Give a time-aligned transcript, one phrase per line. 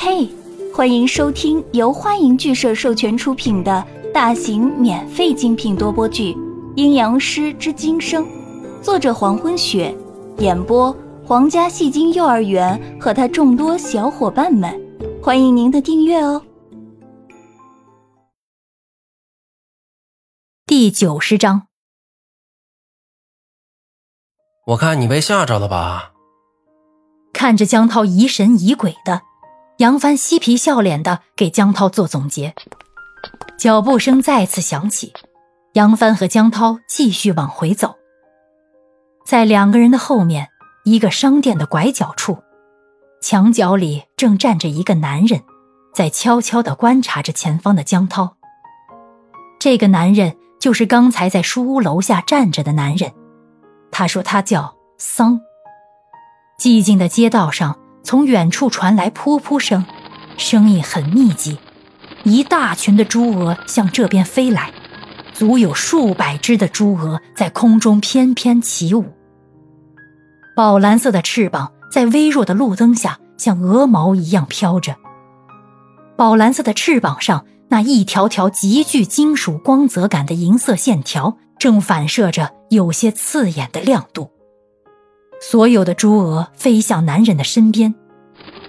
[0.00, 0.28] 嘿，
[0.72, 6.32] 欢迎收听由花影剧社授权出品的大型免费精品多播剧
[6.76, 8.24] 《阴阳师之今生》，
[8.80, 9.92] 作者黄昏雪，
[10.38, 14.72] 演播皇家戏精幼儿园和他众多小伙伴们。
[15.20, 16.44] 欢迎您的订阅哦。
[20.64, 21.66] 第九十章，
[24.68, 26.12] 我看你被吓着了吧？
[27.32, 29.22] 看着江涛疑神疑鬼的，
[29.78, 32.54] 杨帆嬉皮笑脸的给江涛做总结。
[33.56, 35.12] 脚步声再次响起，
[35.74, 37.94] 杨帆和江涛继续往回走。
[39.24, 40.48] 在两个人的后面，
[40.84, 42.38] 一个商店的拐角处，
[43.22, 45.42] 墙角里正站着一个男人，
[45.94, 48.36] 在悄悄的观察着前方的江涛。
[49.58, 50.36] 这个男人。
[50.60, 53.12] 就是刚才在书屋楼下站着的男人，
[53.92, 55.40] 他说他叫桑。
[56.58, 57.78] 寂静的街道上，
[58.08, 59.84] 从远处传来噗噗声，
[60.38, 61.58] 声音很密集，
[62.24, 64.72] 一大群的猪鹅向这边飞来，
[65.34, 69.04] 足有数百只的猪鹅在空中翩翩起舞。
[70.56, 74.96] 宝蓝色的翅膀在微弱的路灯下像鹅毛一样飘着，
[76.16, 77.44] 宝蓝色的翅膀上。
[77.68, 84.30] 那一条条极具金属光泽感的银色线条，正反射着有些刺眼的亮度。
[85.40, 87.94] 所有的猪鹅飞向男人的身边，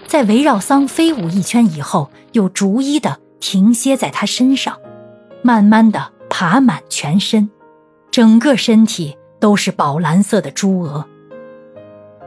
[0.10, 4.76] 在围绕桑飞舞一圈以后，又逐一的停歇在他身上，
[5.44, 7.48] 慢慢的爬满全身，
[8.10, 11.06] 整个身体都是宝蓝色的猪鹅。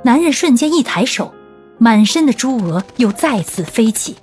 [0.04, 1.34] 男人瞬间一抬手，
[1.76, 4.16] 满身的猪鹅又再次飞起，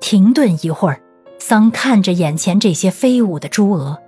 [0.00, 0.98] 停顿一会儿。
[1.38, 3.98] 桑看着眼前这些飞舞的猪鹅，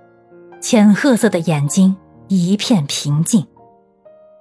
[0.59, 1.95] 浅褐色的眼睛
[2.29, 3.45] 一片平静。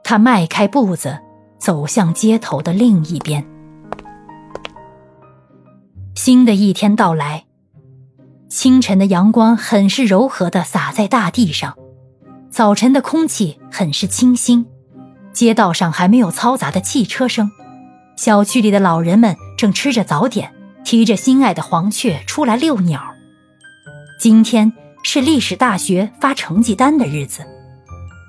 [0.02, 1.18] 他迈开步子，
[1.58, 3.44] 走向街头的另一边。
[6.24, 7.44] 新的一天到来，
[8.48, 11.76] 清晨的阳光很是柔和的洒在大地上，
[12.50, 14.64] 早晨的空气很是清新，
[15.34, 17.50] 街道上还没有嘈杂的汽车声，
[18.16, 20.50] 小区里的老人们正吃着早点。
[20.82, 23.02] 提着心爱的黄雀出来遛鸟。
[24.18, 27.42] 今天是历史大学发成绩单的日子，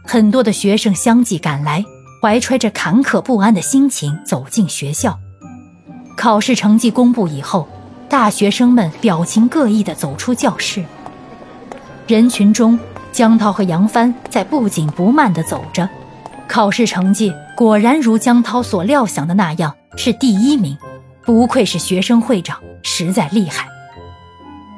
[0.04, 1.86] 很多的学生相继赶来，
[2.22, 5.18] 怀揣着坎坷不安的心情走进学校。
[6.18, 7.70] 考试成绩公布以后，
[8.10, 10.84] 大学生们表情各异地走出教室。
[12.08, 12.80] 人群中，
[13.12, 15.90] 江涛和杨帆在不紧不慢地走着。
[16.48, 20.78] 考试成绩果然如江涛所料想的那样，是第一名。
[21.24, 23.68] 不愧是学生会长，实在厉害。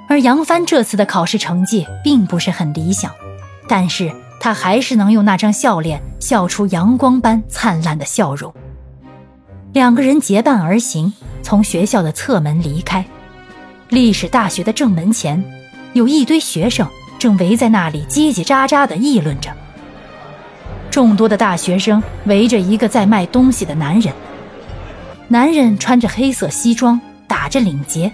[0.08, 3.12] 而杨帆这次的考试成绩并不是很理想，
[3.68, 4.10] 但是
[4.40, 8.54] 他还是能用那张笑脸笑出阳光般灿烂的笑容。
[9.74, 11.12] 两个人结伴而行，
[11.44, 13.06] 从学校的侧门离开。
[13.90, 15.42] 历史大学的正门前，
[15.94, 16.86] 有一堆学生
[17.18, 19.50] 正围在那里叽叽喳喳地议论着。
[20.92, 24.14] 众多的大学生围着一个在卖东西的男人。
[25.30, 28.12] 男人穿着黑色西装，打着领结，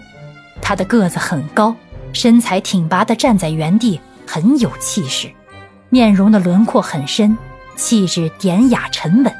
[0.62, 1.76] 他的个子很高，
[2.12, 5.28] 身材挺拔的站在原地，很有气势，
[5.90, 7.36] 面容的轮廓很深，
[7.76, 9.34] 气质典雅沉稳。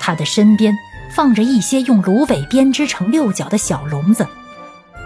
[0.00, 0.72] 他的身边
[1.12, 4.26] 放着一些用芦苇编织成六角的小笼子，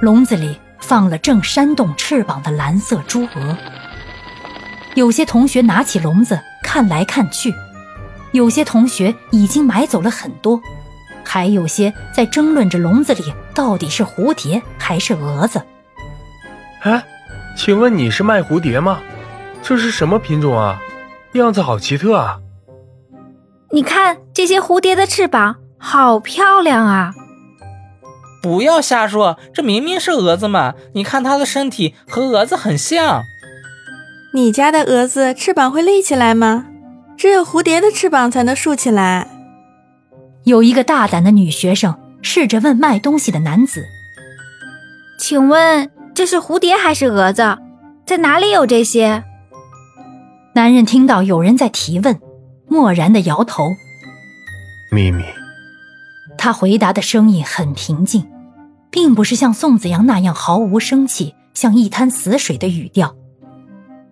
[0.00, 3.56] 笼子里放了正扇动翅膀的蓝色猪鹅。
[4.94, 7.54] 有些同学拿起笼子看来看去，
[8.32, 10.60] 有些同学已经买走了很多。
[11.24, 15.62] 还有些在争论着笼子里到底是蝴蝶还是蛾子。
[16.82, 17.04] 哎，
[17.56, 19.00] 请问你是卖蝴蝶吗？
[19.62, 20.80] 这是什么品种啊？
[21.32, 22.38] 样子好奇特啊！
[23.70, 27.12] 你看这些蝴蝶的翅膀，好漂亮啊！
[28.42, 30.74] 不要瞎说，这明明是蛾子嘛！
[30.94, 33.22] 你看它的身体和蛾子很像。
[34.34, 36.66] 你家的蛾子翅膀会立起来吗？
[37.16, 39.28] 只有蝴蝶的翅膀才能竖起来。
[40.44, 43.84] 有一个大胆的女学生试着问卖东西的男子
[45.18, 47.58] ：“请问这是蝴蝶还是蛾子？
[48.06, 49.24] 在哪里有这些？”
[50.54, 52.20] 男人听到有人在提问，
[52.68, 53.68] 漠然的摇头
[54.92, 55.24] ：“秘密。”
[56.38, 58.30] 他回答的声音很平静，
[58.90, 63.14] 并不是像宋子阳那样毫无生气，像一滩死水的语调，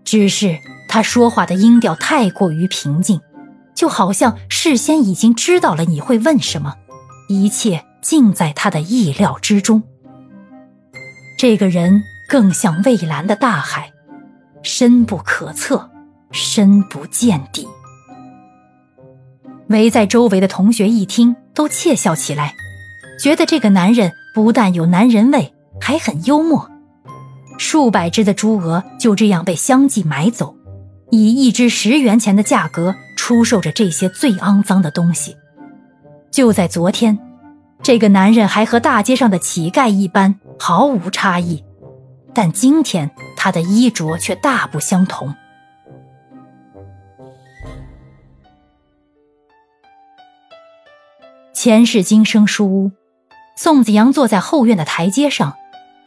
[0.04, 0.58] 只是
[0.88, 3.20] 他说话的音调太过于平静。
[3.74, 6.76] 就好像事先已经知道了你会问什么，
[7.28, 9.82] 一切尽在他的意料之中。
[11.38, 13.92] 这个人更像蔚蓝的大海，
[14.62, 15.90] 深不可测，
[16.30, 17.68] 深不见底。
[19.68, 22.54] 围在周围的同学一听，都窃笑起来，
[23.20, 26.70] 觉得这个男人不但有男人味，还很幽默。
[27.58, 30.54] 数百只的猪鹅就这样被相继买走，
[31.10, 35.36] 以一只十元钱的价格出售着这些最肮脏的东西。
[36.30, 37.18] 就在昨天，
[37.82, 41.64] 这个男人还和大街上的乞丐一般毫无差异，
[42.34, 45.34] 但今天他的衣着却大不相同。
[51.56, 52.90] 前世今生书屋，
[53.56, 55.54] 宋子阳坐在后院的台阶上，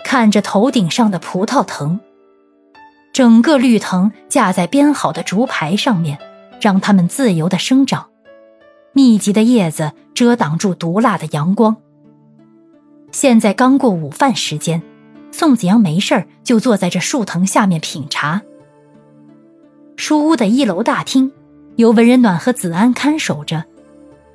[0.05, 1.99] 看着头顶上的葡萄藤。
[3.11, 6.19] 整个绿藤架在编好的竹排上面，
[6.61, 8.09] 让它们自由的生长。
[8.93, 11.77] 密集的叶子遮挡住毒辣的阳光。
[13.11, 14.83] 现在刚过午饭时间，
[15.31, 18.43] 宋子阳没事儿就坐在这树藤下面品茶。
[19.95, 21.31] 书屋的一楼大厅，
[21.75, 23.65] 由文人暖和子安看守着。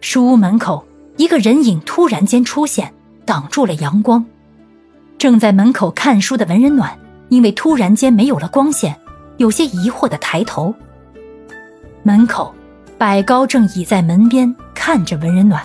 [0.00, 0.84] 书屋门口。
[1.16, 2.92] 一个人影突然间出现，
[3.24, 4.24] 挡住了阳光。
[5.16, 8.96] 正在门口看书的文人暖，因为突然间没有了光线，
[9.36, 10.74] 有些疑惑的抬头。
[12.02, 12.54] 门口，
[12.98, 15.64] 百高正倚在门边看着文人暖。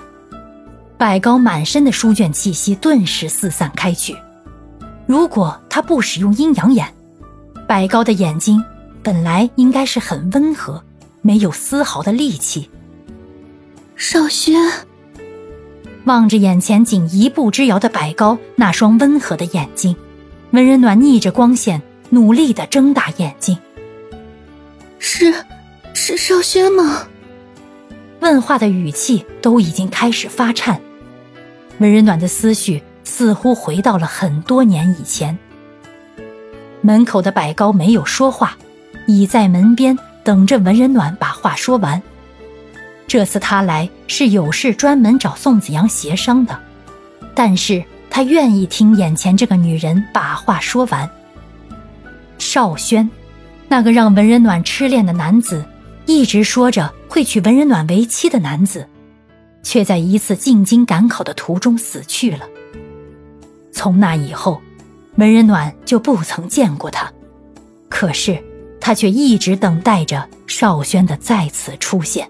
[0.98, 4.16] 百高满身的书卷气息顿时四散开去。
[5.08, 6.88] 如果他不使用阴阳眼，
[7.68, 8.64] 百高的眼睛
[9.02, 10.84] 本来应该是很温和，
[11.22, 12.70] 没有丝毫的戾气。
[13.96, 14.56] 少轩。
[16.06, 19.96] 望着眼前仅一步之遥的百高那双温和的眼睛，
[20.52, 23.58] 文人暖逆着光线，努力的睁大眼睛。
[24.98, 25.34] 是，
[25.94, 27.08] 是少轩吗？
[28.22, 30.82] 问话的语气都已经开始发颤。
[31.78, 35.38] 文人暖的思绪似乎回到了很多年以前。
[36.82, 38.58] 门口的百高没有说话，
[39.06, 42.02] 倚在门边等着文人暖把话说完。
[43.10, 46.60] 这次他来是有事专门找宋子阳协商的，
[47.34, 51.10] 但是他愿意听眼前这个女人把话说完。
[52.38, 53.10] 少轩，
[53.68, 55.66] 那个让文人暖痴恋的男子，
[56.06, 58.88] 一直说着会娶文人暖为妻的男子，
[59.64, 62.46] 却在一次进京赶考的途中死去了。
[63.72, 64.62] 从那以后，
[65.16, 67.12] 文人暖就不曾见过他，
[67.90, 68.38] 可是
[68.80, 72.30] 他却一直等待着少轩的再次出现。